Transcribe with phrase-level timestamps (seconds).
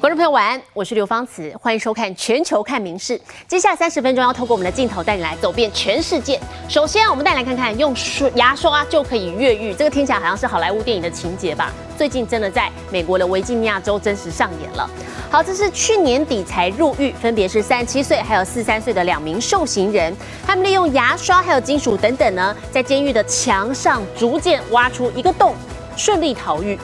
[0.00, 3.18] 观众朋友晚安，我是刘芳慈，欢迎收看《全球看名事》。
[3.48, 6.38] 接下来三十分钟要透过我们的镜头带你来走遍全世界。
[6.68, 11.72] 首先，我们带来看看用刷牙刷就可以越狱，这个听起来好像是好莱坞电影的情节吧？
[11.96, 14.88] 最近真的在美国的维吉尼亚州真实上演了。
[15.32, 25.56] 好，这是去年底才入狱，分别是三十七岁还有四三岁的两名受刑人，他们利用牙刷还有金属等等呢，在监狱的墙上逐渐挖出一个洞，
[25.96, 26.78] 顺利逃狱。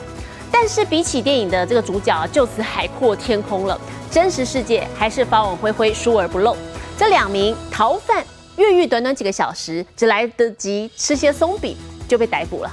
[0.57, 3.77] 但是比起电影的这个主角，就此海阔天空了。
[4.09, 6.55] 真实世界还是法网恢恢，疏而不漏。
[6.97, 11.75] 这两名逃犯越狱短短几个小时，只来得及吃些松饼，
[12.07, 12.71] 就被逮捕了。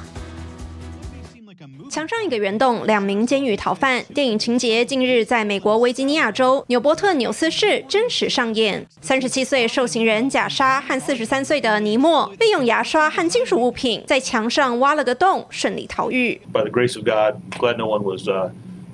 [1.92, 4.02] 墙上一个圆洞，两名监狱逃犯。
[4.14, 8.86] 电影情节近日在美国维吉尼亚州纽波特纽斯市真实上演。
[9.02, 16.40] 三十七岁受刑人贾莎和四十三岁的尼莫，利用牙刷和金属物品在墙上挖了个洞，顺利逃狱。
[16.50, 18.48] By the grace of God, glad no one was uh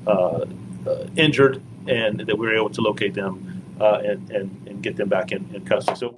[0.05, 0.45] uh
[1.15, 3.37] injured and that we were able to locate them.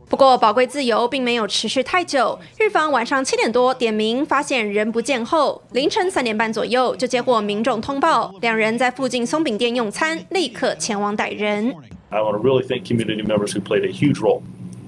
[0.08, 2.38] 不过，宝贵自由并没有持续太久。
[2.58, 11.74] 日方晚上七点多点名发现人不见后，凌晨三点半左右就接获民众通报，两人在附近松饼店用餐，立刻前往逮人。
[12.08, 14.42] I want to really thank community members who played a huge role.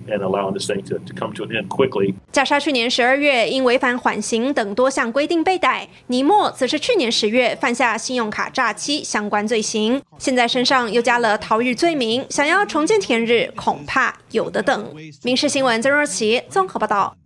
[0.08, 2.14] And allowing this thing to, to come to an end quickly.
[2.32, 14.94] 加沙去年十二月因违反缓刑等多项规定被逮，尼莫则是去年十月犯下信用卡诈欺相关罪行，现在身上又加了逃狱罪名，想要重见天日，恐怕有的等。
[15.22, 17.16] 民事新闻曾若琪综合报道。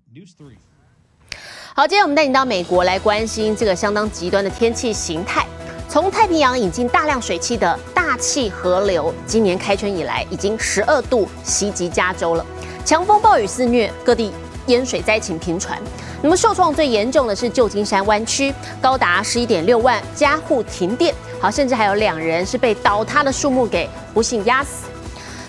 [1.75, 5.47] 好，今天我们带你到美国来关心这个相当极端的天气形态。
[5.89, 12.45] 从太平洋引进大量水汽的大气河流，今年开春以来已经十二度袭击加州了。
[12.87, 14.33] 强风暴雨肆虐，各地
[14.69, 15.77] 淹水灾情频传。
[16.23, 21.13] 那么受创最严重的是旧金山湾区，高达十一点六万家户停电。
[21.41, 24.87] 好，甚至还有两人是被倒塌的树木给不幸压死。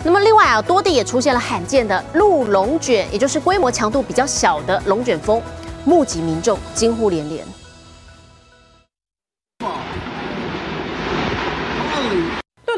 [0.03, 5.39] 那么另外啊，多地也出现了罕见的鹿龙卷，也就是规模强度比较小的龙卷风，
[5.85, 7.45] 目击民众惊呼连连。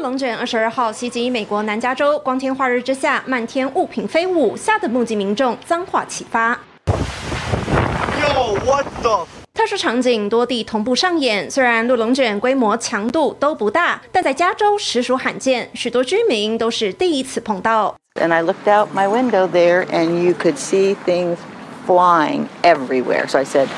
[0.00, 6.58] 龙卷二十二号袭击美国南加州，光天化日之下，漫天物品飞舞，吓得目击民众脏话齐发。
[9.52, 17.94] 特殊场景多地同步上演，虽然陆龙卷规模强度都不大，但在加州实属罕见，许多居民都是第一次碰到。
[18.14, 21.36] And I looked out my window there, and you could see things
[21.86, 23.28] flying everywhere.
[23.28, 23.68] So I said.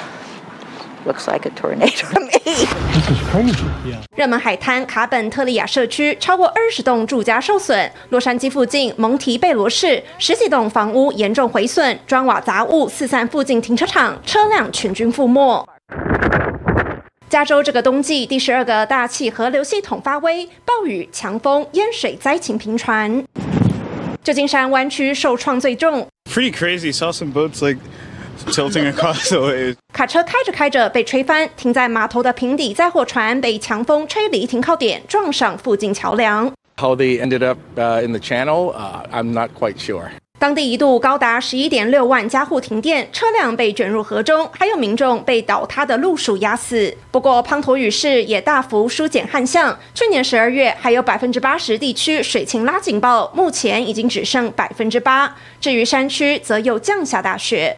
[1.04, 2.30] Looks like a tornado to me.
[2.44, 3.64] This is crazy.
[3.84, 4.00] Yeah.
[4.16, 15.66] 热门海滩卡本特利亚社区超过二十栋住家受损，洛杉矶附近蒙提贝罗市十几栋房屋严重毁损，砖瓦杂物四散附近停车场，车辆全军覆没。
[17.28, 23.24] 加州这个冬季第十二个大气河流系统发威，暴雨、强风、淹水灾情频传。
[24.22, 26.06] 旧金山湾区受创最重。
[26.30, 26.92] Pretty crazy.
[26.92, 27.78] Saw some boats like.
[28.50, 29.76] Tilting across the waves.
[29.92, 36.52] 卡车开着开着被吹翻，停在码头的平底载货船被强风吹离停靠点，撞上附近桥梁。
[36.78, 40.08] How they ended up uh, in the channel, uh, I'm not quite sure.
[40.38, 46.92] 当地一度高达十一点六万家户停电，车辆被卷入河中，还有民众被倒塌的路树压死。
[47.12, 55.32] 不过滂沱雨势也大幅疏解旱象，去年十二月还有百分之八十地区水情拉警报，目前已经只剩百分之八。
[55.60, 57.76] 至于山区，则又降下大雪。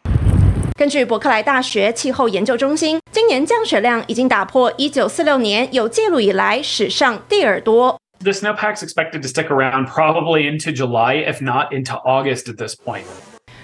[0.76, 7.96] 根据伯克莱大学气候研究中心，今年降雪量已经打破1946年有记录以来史上第二多。
[8.24, 13.04] The snowpack's expected to stick around probably into July, if not into August at this point.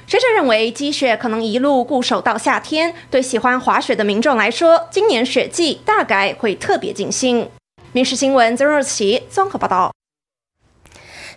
[0.06, 2.94] 学者认为，积雪可能一路固守到夏天。
[3.10, 7.48] 对喜欢滑雪的民众来说，今年雪季大概会特别尽兴。
[7.90, 9.90] 民事新闻曾若琪综合报道。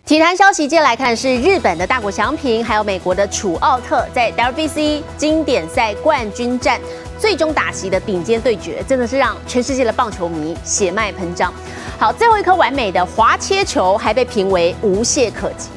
[0.06, 6.78] 体坛消息，接下来看是日本的大谷翔平，还有美国的楚奥特在 WBC 经典赛冠军战
[7.18, 11.54] 最终打席的顶尖对决，真的是让全世界的棒球迷血脉喷张。
[11.98, 15.70] 好，最后一颗完美的滑切球还被评为无懈可击。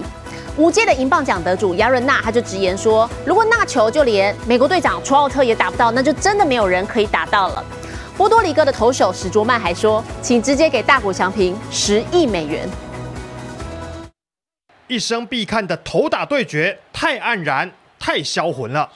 [0.56, 7.64] 五届的银棒奖得主亚伦纳他就直言说，如果那球就连美国队长楚奥特也打不到，那就真的没有人可以打到了。
[8.16, 12.68] 波多黎各的投手史卓曼还说，请直接给大谷翔平十亿美元。
[14.88, 17.68] 一生必看的头打对决，太黯然，
[17.98, 18.88] 太销魂了。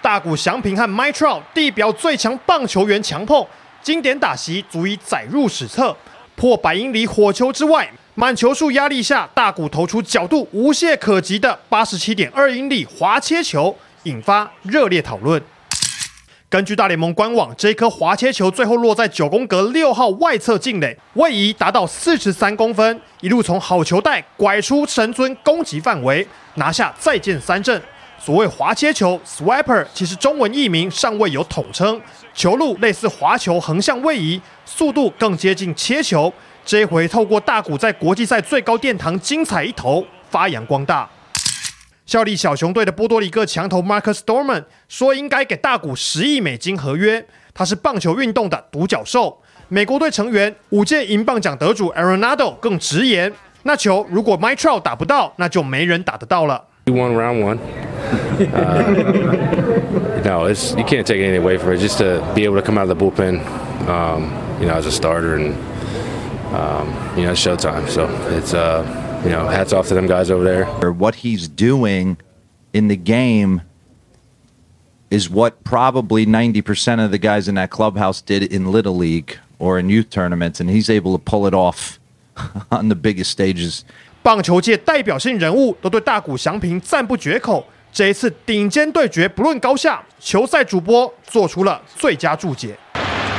[0.00, 3.46] 大谷翔平和 My Trout 地表最强棒球员强碰，
[3.82, 5.94] 经典打席足以载入史册。
[6.34, 15.42] 破百英里火球之外，满球数压力下，大谷投出角度无懈可击的八十七点二英里滑切球，引发热烈讨论。
[16.50, 27.78] 根据大联盟官网，这一颗滑切球最后落在九宫格六号外侧近垒，位移达到四十三公分，一路从好球带拐出神尊攻击范围，拿下再见三振。
[28.18, 32.00] 所谓滑切球 （swiper） 其实中文译名尚未有统称，
[32.32, 36.32] 球路类似滑球横向位移，速度更接近切球。
[36.64, 41.06] 这一回透过大谷在国际赛最高殿堂精彩一投，发扬光大。
[42.07, 47.25] 效力小熊队的波多黎各强投 Marcus Stroman 说：“应该给大谷十亿美金合约。
[47.53, 57.59] 他是棒球运动的独角兽。”美国队成员五届银棒奖得主 Arenado 更直言：“那球如果 My Trout 打不到，那就没人打得到了。” We won round one.
[58.37, 58.83] Uh,
[60.25, 61.79] no, it's you can't take anything away from it.
[61.79, 63.39] Just to be able to come out of the bullpen,
[63.87, 64.29] um,
[64.59, 65.53] you know, as a starter, and
[66.53, 67.87] um, you know, it's showtime.
[67.87, 68.83] So it's uh,
[69.23, 70.67] you know, hats off to them guys over there.
[70.81, 72.17] Or what he's doing
[72.73, 73.61] in the game
[75.09, 79.77] is what probably 90% of the guys in that clubhouse did in Little League or
[79.77, 81.99] in youth tournaments, and he's able to pull it off
[82.71, 83.83] on the biggest stages.
[84.23, 87.65] 棒球界代表性人物都对大谷翔平赞不绝口。
[87.91, 92.75] 这一次顶尖对决，不论高下，球赛主播做出了最佳注解。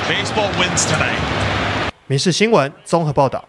[0.07, 1.91] Baseball wins tonight。
[2.07, 3.49] 民事新闻综合报道。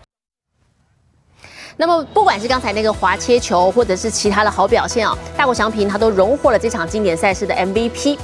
[1.81, 8.19] 那么，不管是刚才那个滑切球，或者是其他的好表现啊，大谷翔平他都荣获了这场经典赛事的 MVP。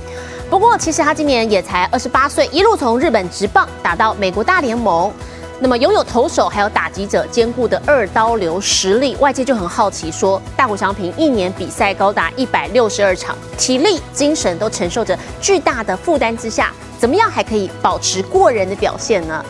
[0.51, 5.11] 不过，其实他今年也才二十八岁，一路从日本直棒打到美国大联盟。
[5.59, 19.43] 那么拥有投手还有打击者兼顾的二刀流实力，外界就很好奇，说大谷翔平一年比赛高达一百六十二场，体力、精神都承受着巨大的负担之下，怎么样还可以保持过人的表现呢？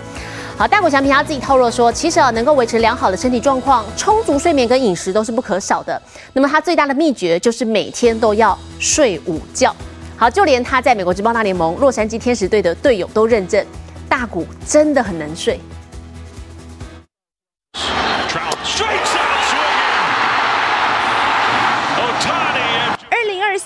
[0.59, 6.01] 好，大谷翔平他自己透露说，其实啊，能够维持良好的身体状况，充足睡眠跟饮食都是不可少的。
[6.33, 9.77] 那么他最大的秘诀就是每天都要睡午觉。
[10.17, 13.63] 好，就连他在美国职棒大联盟洛杉矶天使队的队友都认证，
[14.09, 15.61] 大谷真的很能睡。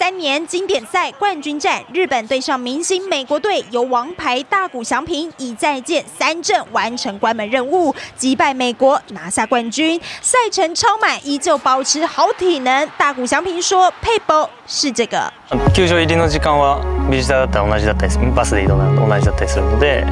[0.09, 10.00] 三年经典赛冠军战，日本对上明星美国队，由王牌大谷翔平以再见三振完成关门任务，击败美国拿下冠军。
[10.21, 12.88] 赛程超满，依旧保持好体能。
[12.97, 15.31] 大谷翔平说：“配波是这个。”
[15.73, 16.79] 球場入りの時間は
[17.09, 20.03] ビジターだったら同じだったり、バスで移動なの同じだったりするので、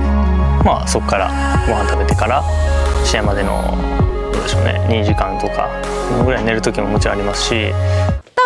[0.63, 1.27] まあそこから
[1.67, 2.43] ご飯食べてから
[3.05, 3.77] 試合までの
[4.31, 5.69] どうでしょうね、2時間とか
[6.23, 7.73] ぐらい寝る時ももちろんありますし。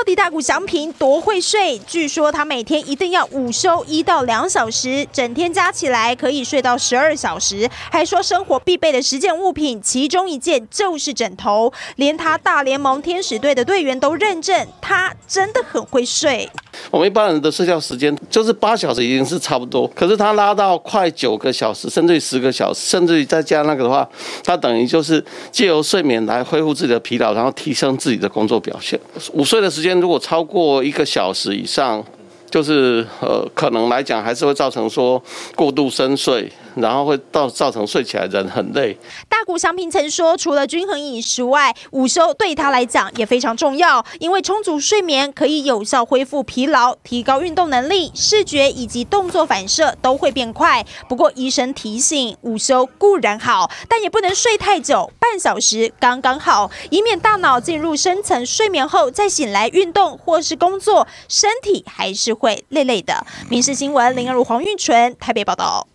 [0.02, 1.78] 到底大谷翔平多会睡？
[1.86, 7.70] 据说他每天一定要午休一到两小时，整天加起来可以睡到十二小时。
[7.88, 11.72] 还说生活必备的十件物品，其中一件就是枕头。
[11.94, 16.50] 连他大联盟天使队的队员都认证，他真的很会睡。
[16.90, 24.08] 我们一般人的睡觉时间就是八小时已经是差不多，可是他拉到快九个小时，甚至于十个小时，甚至于再加那个的话，
[24.42, 28.98] 他等于就是借由睡眠来恢复自己的疲劳，然后提升自己的工作表现。
[29.34, 32.04] 午睡的时间如果超过一个小时以上，
[32.52, 35.20] 就是呃，可能来讲还是会造成说
[35.56, 36.52] 过度深睡。
[36.74, 38.96] 然后会到造成睡起来人很累。
[39.28, 50.82] 大谷翔平曾说，除了均衡饮食外，午休对他来讲也非常重要，因为充足睡眠可以有效恢复疲劳，提高运动能力，视觉以及动作反射都会变快。
[51.06, 63.24] 不过医生提醒，午休固然好，但也不能睡太久，半小时刚刚好，以免大脑进入深层睡眠后再醒来运动或是工作，身体还是会累累的。
[63.48, 65.86] 民事新闻林二如黄运纯台北报道。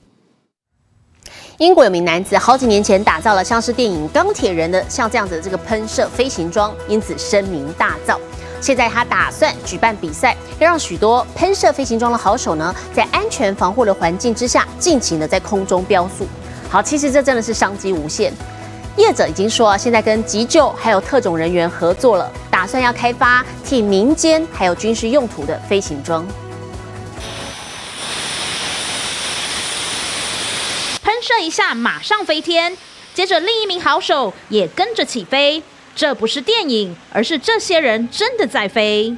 [1.58, 8.18] 英国有名男子好几年前打造了像是电影《钢铁人》的像这样子的这个喷射飞行装，因此声名大噪。
[8.62, 16.26] 现在他打算举办比赛，要让许多喷射飞行装的好手呢，在安全防护的环境之下，尽情的在空中飙速。
[16.70, 18.32] 好，其实这真的是商机无限。
[18.98, 26.28] 业者已经说，现在跟急救还有特种人员合作了，打算要开发替民间还有军事用途的飞行装。
[31.04, 32.76] 喷射一下，马上飞天。
[33.14, 35.64] 接着，另一名好手也跟着起飞。
[35.96, 39.16] 这不是电影，而是这些人真的在飞。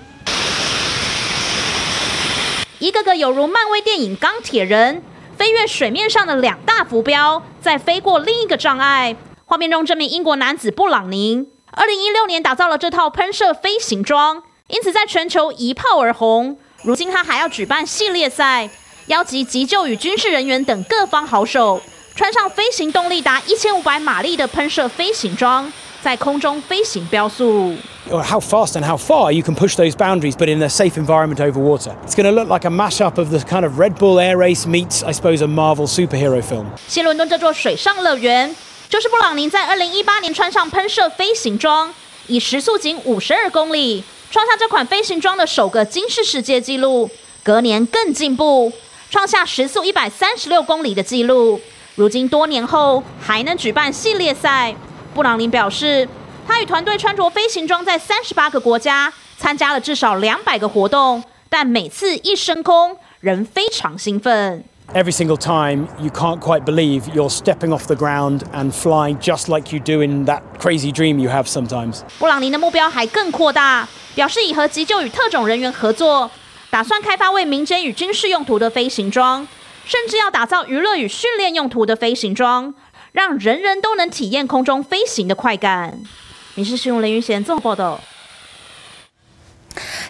[2.79, 4.97] 一个个有如漫威电影《钢铁人》，
[5.37, 9.15] 飞越水面上的两大浮标，再飞过另一个障碍。
[9.49, 16.55] 画面中，这名英国男子布朗宁，二零一六年打造了这套喷射飞行装，因此在全球一炮而红。
[16.83, 18.69] 如今，他还要举办系列赛，
[19.07, 21.81] 邀集急救与军事人员等各方好手。
[22.13, 27.73] 穿上飞行动力达一千五百马力的喷射飞行装，在空中飞行飙速。
[28.11, 31.37] or how fast and how far you can push those boundaries, but in a safe environment
[31.37, 31.95] over water.
[32.05, 34.67] It's going to look like a mashup of the kind of Red Bull Air Race
[34.67, 36.67] meets, I suppose, a Marvel superhero film.
[36.87, 38.55] 新伦敦这座水上乐园，
[38.89, 41.93] 就是布朗宁在2018年穿上喷射飞行装，
[42.25, 47.07] 以时速仅52公里，创下这款飞行装的首个金氏世界纪录。
[47.43, 48.73] 隔年更进步，
[49.11, 51.61] 创下时速136公里的纪录。
[51.93, 54.75] 如今多年后还能举办系列赛。
[55.13, 56.09] 布朗宁表示，
[56.47, 64.63] 他与团队穿着飞行装在38个国家参加了至少200个活动，但每次一升空，仍非常兴奋。
[64.91, 69.71] Every single time, you can't quite believe you're stepping off the ground and flying just like
[69.71, 71.99] you do in that crazy dream you have sometimes.
[72.17, 76.31] 布朗宁的目标还更扩大，表示已和急救与特种人员合作，
[76.71, 79.47] 打算开发为民间与军事用途的飞行装，
[79.85, 82.73] 甚至要打造娱乐与训练用途的飞行装，
[83.11, 85.99] 让人人都能体验空中飞行的快感。
[86.55, 88.01] 《你是新闻》雷云贤做报道。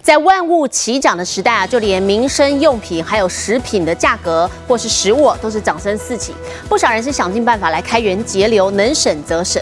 [0.01, 6.33] 在万物齐涨的时代啊，就连民生用品还有食品的价格或是食物都是涨声四起，
[6.67, 9.61] 不少人是想尽办法来开源节流，能省则省。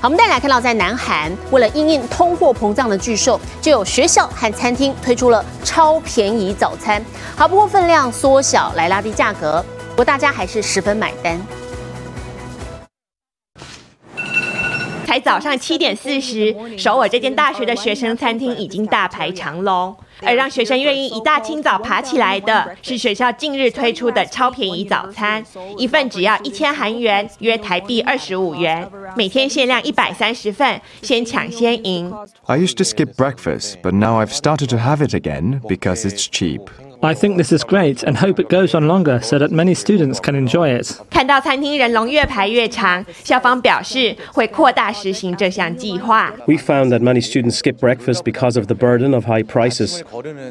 [0.00, 7.04] 好，我们再来看到，在南韩为了应应通货膨胀的巨兽，就有学校和餐厅推出了超便宜早餐，
[7.36, 11.40] 好不过分量缩小来拉低价格，不过大家还是十分买单。
[15.06, 19.96] 才早上七点四十，首尔这间大学的学生餐厅已经大排长龙。
[20.22, 25.44] 而让学生愿意一大清早爬起来的，是学校近日推出的超便宜早餐，
[25.78, 32.12] 一份只要一千韩元，约台币二十五元，每天限量一百三十份，先抢先赢。
[32.46, 36.62] I used to skip breakfast, but now I've started to have it again because it's cheap.
[37.01, 40.19] I think this is great and hope it goes on longer so that many students
[40.19, 40.95] can enjoy it.
[41.09, 46.31] 看到餐厅人龙越排越长，校方表示会扩大实行这项计划。
[46.45, 50.01] We found that many students skip breakfast because of the burden of high prices.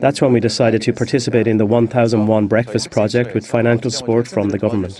[0.00, 4.26] That's when we decided to participate in the 1000 won breakfast project with financial support
[4.26, 4.98] from the government.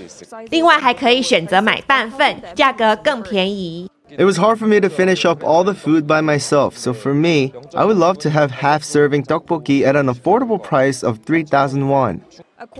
[0.51, 3.91] 另外还可以选择买半份，价格更便宜。
[4.15, 7.15] It was hard for me to finish up all the food by myself, so for
[7.15, 11.89] me, I would love to have half serving tteokbokki at an affordable price of 3,000
[11.89, 12.21] won.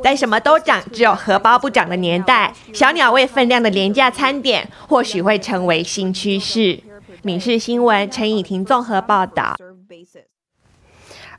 [0.03, 6.81] 在什么都涨，只有荷包不涨的年代，小鸟胃分量的廉价餐点或许会成为新趋势。
[7.23, 9.55] 闽视新闻陈以婷综合报道。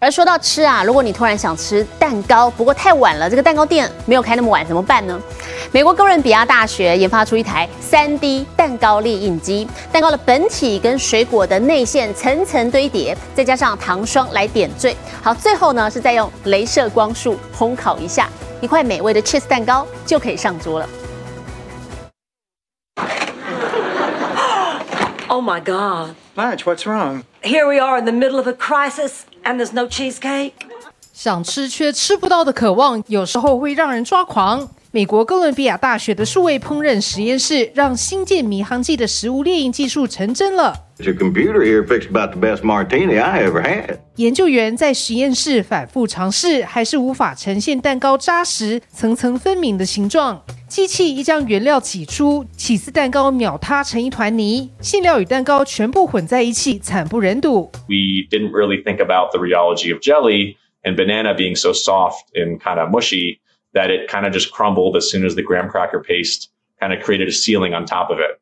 [0.07, 5.21] 而说到吃啊，如果你突然想吃蛋糕，不过太晚了，这个蛋糕店没有开那么晚，怎么办呢？
[5.73, 18.29] 美国哥伦比亚大学研发出一台 3D 蛋糕立印机，蛋糕的本体跟水果的内馅层层堆叠，再加上糖霜来点缀，好，最后呢是再用镭射光束烘烤一下，
[18.61, 20.89] 一块美味的 cheese 蛋糕就可以上桌了。
[25.36, 26.16] Oh my God.
[26.36, 27.24] Blanche, what's wrong?
[27.42, 30.54] Here we are in the middle of a crisis and there's no cheesecake.
[31.14, 34.70] 想吃却吃不到的渴望，有时候会让人抓狂。
[34.97, 40.73] 美国哥伦比亚大学的数位烹饪实验室，让新建迷航记的食物猎鹰技术成真了。
[41.01, 43.99] Your computer here fixed about the best martini I ever had.
[44.15, 50.43] 研究员在实验室反复尝试，还是无法呈现蛋糕扎实、层层分明的形状。
[50.67, 57.71] 机器一将原料挤出，起司蛋糕秒塌成一团泥，馅料与蛋糕全部混在一起，惨不忍睹。
[57.87, 62.81] we didn't really think about the rheology of jelly and banana being so soft and kind
[62.81, 63.41] of mushy
[63.76, 67.02] that it kind of just crumbled as soon as the graham cracker paste kind of
[67.02, 68.40] created a ceiling on top of it.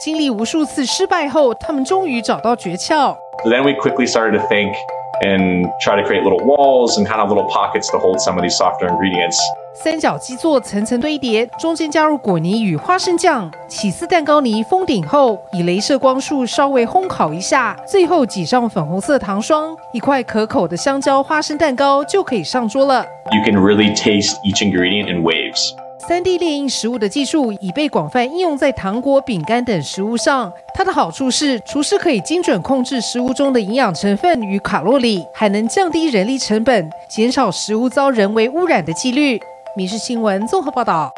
[0.00, 3.16] 经历无数次失败后，他们终于找到诀窍。
[3.44, 4.74] Then we quickly started to think
[5.21, 8.43] and try to create little walls and kind of little pockets to hold some of
[8.43, 9.37] these softer ingredients.
[9.73, 23.05] 三角基座层层堆叠，中间加入果泥与花生酱，起司蛋糕泥封顶后，以镭射光束稍微烘烤一下，最后挤上粉红色糖霜，一块可口的香蕉花生蛋糕就可以上桌了。
[23.31, 25.71] You can really taste each ingredient in waves.
[26.07, 30.51] 三 D 列印食物的技术已被广泛应用在糖果、饼干等食物上。
[30.73, 39.39] 它的好处是，厨师可以精准控制食物中的营养成分与卡路里，还能降低人力成本，减少食物遭人为污染的几率。
[39.75, 41.11] 民事新闻综合报道。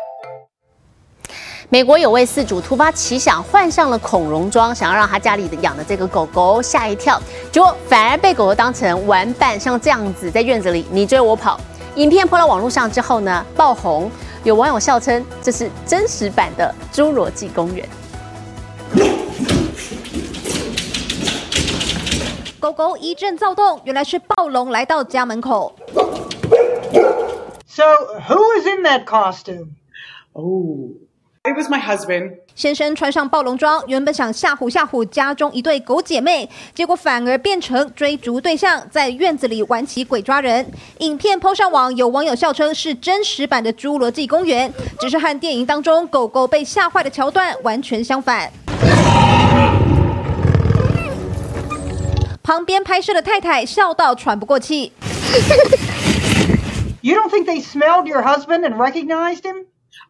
[1.69, 7.21] 美国有位饲主突发奇想，换上了恐龙装，想要让他家里的养的这个狗狗吓一跳，
[7.51, 11.59] 结果反而被狗狗当成玩伴，像这样子在院子里你追我跑。
[11.95, 14.09] 影片抛到网络上之后呢，爆红，
[14.43, 17.87] 有网友笑称这是真实版的《侏罗纪公园》。
[22.59, 25.75] 狗狗一阵躁动，原来是暴龙来到家门口。
[27.67, 27.83] So,
[28.27, 29.75] who is in that costume?
[30.33, 30.89] Oh,
[31.43, 32.33] It was my husband.
[32.53, 40.71] 先生穿上暴龙装，原本想吓唬吓唬家中一对狗姐妹，结果反而变成追逐对象，在院子里玩起鬼抓人。
[40.99, 48.51] 影片抛上网，有网友笑称是真实版的《侏罗纪公园》，只是和电影当中狗狗被吓坏的桥段完全相反。
[52.43, 54.91] 旁边拍摄的太太笑到喘不过气。
[57.01, 59.65] You don't think they smelled your husband and recognized him?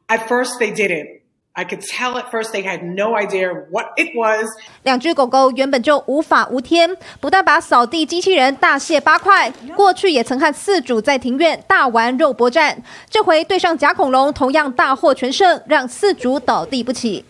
[0.10, 1.21] At first, they didn't.
[1.54, 4.48] I could tell at first they had no idea what it was.
[4.84, 17.26] 两只狗狗原本就无法无天，不但把扫地机器人大卸八块，过去也曾和四主在庭院大玩肉搏战，这回对上假恐龙，同样大获全胜，让四主倒地不起。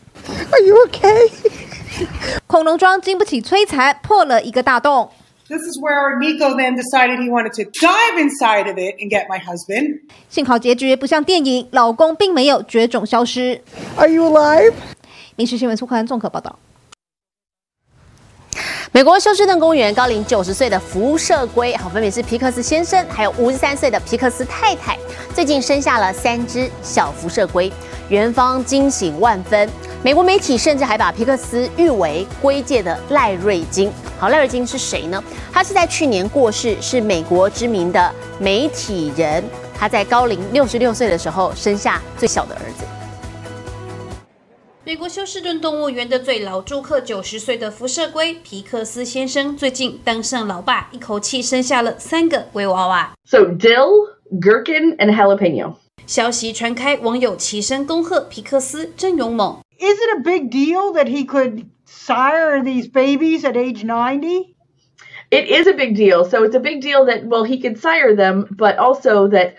[0.52, 1.32] Are you okay?
[2.46, 5.10] 恐龙装经不起摧残，破了一个大洞。
[5.52, 9.38] This is where Nico then decided he wanted to dive inside of it and get my
[9.38, 10.00] husband.
[10.30, 13.60] 幸好结局不像电影，老公并没有绝种消失。
[13.98, 14.72] Are you alive?
[15.36, 16.58] 民事新闻苏克兰综合报道。
[18.94, 25.00] 美国休斯顿公园高龄九十岁的辐射龟，好，分别是皮克斯先生，还有五十三岁的皮克斯太太，
[25.34, 27.72] 最近生下了三只小辐射龟，
[28.10, 29.70] 园方惊喜万分。
[30.04, 33.90] 美国媒体甚至还把皮克斯誉为龟界的赖瑞金。
[34.20, 35.24] 好，赖瑞金是谁呢？
[35.54, 39.42] 他是在去年过世，是美国知名的媒体人。
[39.74, 42.84] 他在高龄六十六岁的时候生下最小的儿子。
[44.91, 53.13] 美国休斯顿动物园的最老住客，九十岁的辐射龟皮克斯先生，最近当上老爸，一口气生下了三个龟娃娃。
[53.25, 55.75] So dill, gherkin, and jalapeno.
[56.07, 59.59] 消息传开，网友齐声恭贺皮克斯真勇猛。
[59.81, 64.55] Is it a big deal that he could sire these babies at age 90?
[65.31, 66.23] It is a big deal.
[66.25, 69.57] So it's a big deal that, well, he could sire them, but also that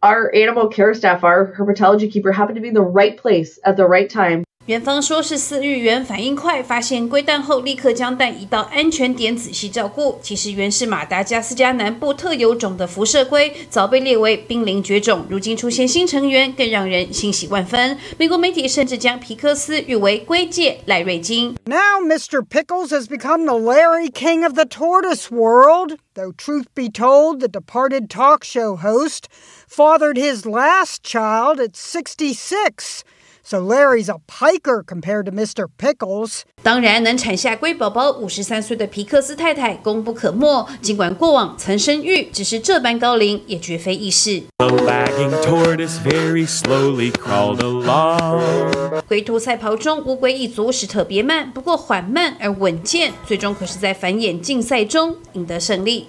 [0.00, 3.76] our animal care staff, our herpetology keeper, happened to be in the right place at
[3.76, 4.44] the right time.
[4.67, 10.19] 园方说是饲育员反应快，发现龟蛋后立刻将蛋移到安全点仔细照顾。
[10.21, 17.97] 其实原是马达加斯加南部特有种的辐射龟，早被列为濒临绝种，如今出现新成员，更让人欣喜万分。
[18.17, 21.55] 美国媒体甚至将皮克斯誉为龟界赖瑞金。
[21.63, 22.45] Now Mr.
[22.45, 25.93] Pickles has become the Larry King of the tortoise world.
[26.13, 29.29] Though truth be told, the departed talk show host
[29.65, 33.05] fathered his last child at 66.
[33.49, 35.69] So Larry's a piker compared to Mr.
[35.79, 36.41] Pickles.
[36.63, 40.67] 当然，能产下龟宝宝，五十三岁的皮克斯太太功不可没。
[40.81, 44.43] 尽管过往曾生育，只是这般高龄也绝非易事。
[44.57, 49.01] The lagging tortoise very slowly crawled along.
[49.07, 56.07] 龟兔赛跑中，乌龟一族是特别慢，不过缓慢而稳健，最终可是在繁衍竞赛中赢得胜利。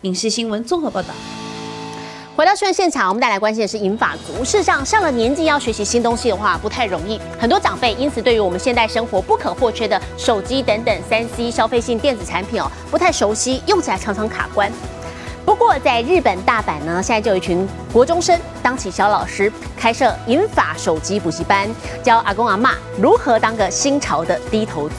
[0.00, 1.14] 影视新闻综合报道。
[2.42, 4.44] 回到新闻现场，我们带来关心的是银发族。
[4.44, 7.20] 事实上，上了年纪要学习新东西的话，不太容易。
[7.38, 14.68] 很多长辈因此对于我们现代生活不可或缺的手机等等三 C 消费性电子产品哦，不太熟悉，用起来常常卡关。
[15.46, 24.96] 不过，在日本大阪呢，现在就有一群国中生当起小老师，开设银发手机补习班，教阿公阿嬷如何当个新潮的低头族。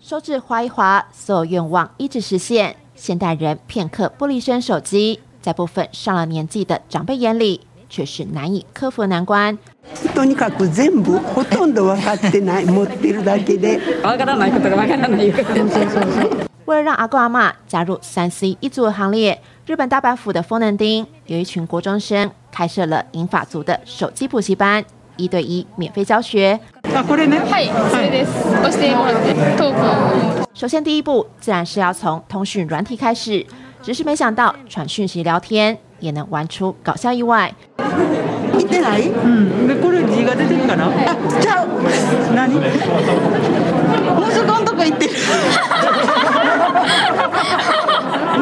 [0.00, 2.76] 手指划一划，所有愿望一直实现。
[2.97, 9.57] 现代人片刻不离身手机，在部分上了年纪的长辈眼里，却是难以克服的难关。
[10.15, 15.33] とにかく全部ほとんど分かってない持ってるだけで分からないことが分からない
[16.65, 24.85] 为了让阿公阿嬷加入三 C 一族的行列，日本大阪府的丰能町有一群国中生开设了银发族的手机补习班，
[25.17, 26.59] 一对一免费教学。
[26.95, 33.45] あこれねはいそれです押してもらってトークを 首先第一步自然是要从通讯软体开始，
[33.81, 37.53] 只是没想到传讯息聊天也能玩出搞笑意外。
[38.55, 40.89] 見てないうんでこれ字が出てるかなあ
[41.41, 41.67] ちゃう
[42.35, 42.61] 何息
[44.41, 45.13] 子のとこ行ってる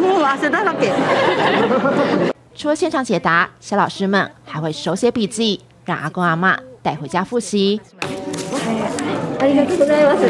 [0.02, 0.92] もう汗だらけ
[2.54, 7.80] 除了现场解答，小老师们还会手写笔记，让阿公阿嬷带回家复习。
[9.40, 10.26] ありがとうございます。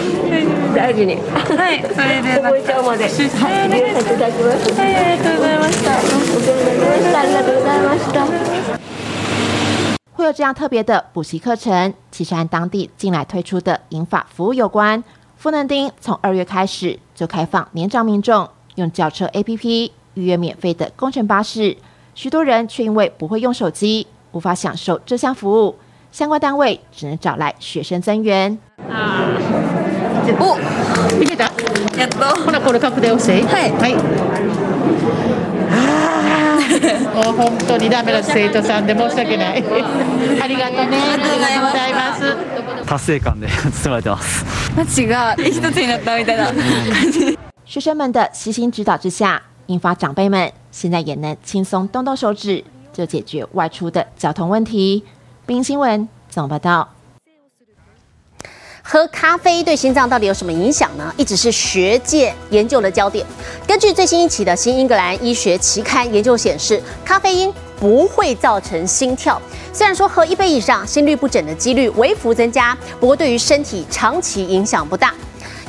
[0.76, 1.16] 大事に。
[1.16, 3.06] はい、それで覚えちゃうまで。
[3.06, 3.14] はい、
[3.62, 4.74] ありがとうございます。
[4.80, 5.88] はい、ありがとうございました。
[5.98, 6.02] お
[6.40, 7.20] 世話になりました。
[7.20, 8.18] ありがとうございました。
[10.14, 15.04] 会有这样特别的补习课程，其实和当地近来推出的银发服务有关。
[15.38, 21.76] 富能町从二月开始就开放年长民众用轿车 APP 预约免费的工程巴士，
[22.14, 25.76] 许多人却因为不会用手机，无法享受这项服务。
[26.16, 28.58] 相关单位只能找来学生增援。
[30.40, 30.58] お
[31.22, 31.46] いけた
[31.98, 33.96] やっとほらこれ確定押してはいはい
[37.14, 39.64] もう本当にダメな生徒さんで申し訳ない。
[40.42, 40.98] ありがとうね。
[40.98, 42.36] ありがとうございます。
[42.86, 44.46] 達成感で包まれてます。
[44.76, 46.56] 街が一つになったみたいな感
[47.12, 47.38] じ。
[47.66, 55.04] 学生们的悉心指导之下，英法长辈们现在也能轻松动动手指，就解决外出的交通问题。
[55.47, 56.89] 冰新闻总报道。
[58.83, 61.15] 喝咖啡对心脏到底有什么影响呢？
[61.17, 63.25] 一直是学界研究的焦点。
[63.65, 69.41] 根据最新一期的《新英格兰医学期刊》研究显示，咖啡因不会造成心跳。
[69.73, 75.15] 虽然说喝一杯以上，心律不整的几率微幅增加，不过对于身体长期影响不大。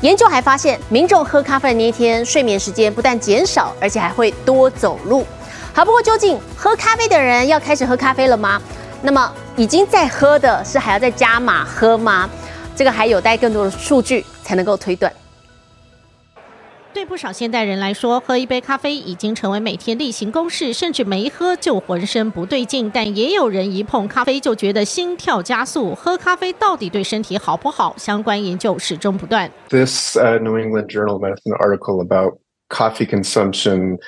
[0.01, 5.23] 研究还发现，民众喝咖啡的那一天，睡眠时间不但减少，而且还会多走路。
[5.71, 8.59] 好，不过究竟喝咖啡的人要开始喝咖啡了吗？
[9.01, 12.29] 那么已经在喝的是还要再加码喝吗？
[12.75, 15.11] 这个还有待更多的数据才能够推断。
[16.93, 22.89] 对不少现代人来说，喝一杯咖啡已经成为每天例行公事，甚至没喝就浑身不对劲。
[22.91, 25.93] 但也有人一碰咖啡就觉得心跳加速。
[25.93, 27.93] 喝咖啡到底对身体好不好？
[27.97, 29.51] 相关研究始终不断。
[29.69, 33.99] This uh, New England Journal of Medicine article about coffee consumption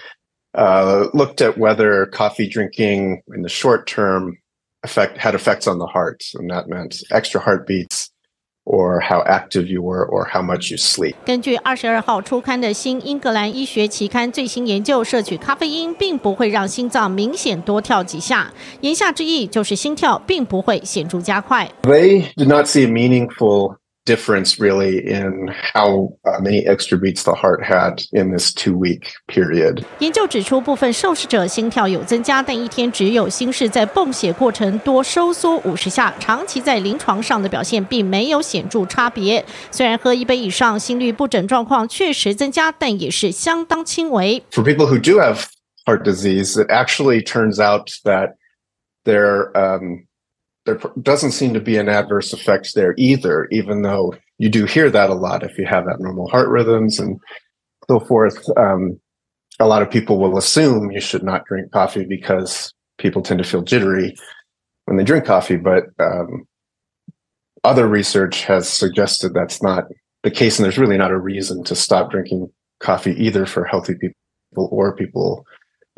[0.54, 4.38] uh, looked at whether coffee drinking in the short term
[4.82, 8.08] effect had effects on the heart, and that meant extra heartbeats
[8.66, 11.14] or how active you were or how much you sleep.
[11.26, 18.52] 根据二十二号出刊的《新英格兰医学期刊》最新研究，摄取咖啡因并不会让心脏明显多跳几下。
[18.80, 21.70] 言下之意就是心跳并不会显着加快。
[21.82, 23.76] They did not see a meaningful
[24.08, 29.14] difference really in how uh, many extra beats the heart had in this two week
[29.28, 29.82] period.
[29.98, 39.42] 研究指出，部分受试者心跳有增加，但一天只有心室在泵血过程多收缩五十下，长期在临床上的表现并没有显着差别。
[39.70, 44.42] 虽然喝一杯以上，心律不整状况确实增加，但也是相当轻微。
[44.50, 45.46] For people who do have
[45.87, 48.34] heart disease, it actually turns out that
[49.06, 50.06] there um,
[50.69, 54.89] there doesn't seem to be an adverse effect there either, even though you do hear
[54.89, 57.19] that a lot if you have abnormal heart rhythms and
[57.88, 58.38] so forth.
[58.58, 58.99] Um,
[59.60, 63.49] a lot of people will assume you should not drink coffee because people tend to
[63.49, 64.15] feel jittery
[64.86, 66.47] when they drink coffee, but um,
[67.63, 69.86] other research has suggested that's not
[70.23, 72.47] the case, and there's really not a reason to stop drinking
[72.79, 74.15] coffee either for healthy people
[74.55, 75.45] or people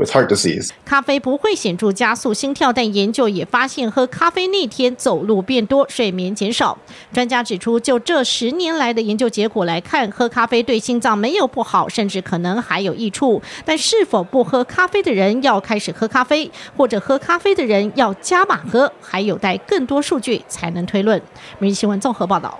[0.02, 0.70] with heart disease.
[0.84, 6.78] 咖啡不会显著加速心跳，但研究也发现，喝咖啡那天走路变多，睡眠减少。
[7.14, 13.42] 专家指出，就这十年来的研究结果来看，喝咖啡对心脏没有不好，甚至可能还有益处。
[13.64, 21.22] 但是否不喝咖啡的人要开始喝咖啡，或者喝咖啡的人要加码喝，还有待更多数据才能推论。
[21.60, 22.60] 每日新闻综合报道。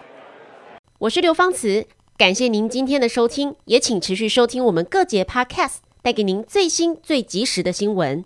[1.00, 8.26] 我是刘芳慈，感谢您今天的收听，也请持续收听我们各节 Podcast，带给您最新最及时的新闻。